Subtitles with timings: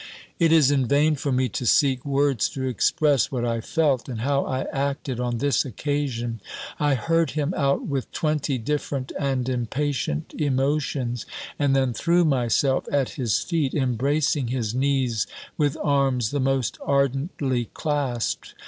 [0.39, 4.21] It is in vain for me to seek words to express what I felt, and
[4.21, 6.41] how I acted, on this occasion.
[6.79, 11.27] I heard him out with twenty different and impatient emotions;
[11.59, 17.65] and then threw myself at his feet, embracing his knees, with arms the most ardently
[17.75, 18.55] clasped!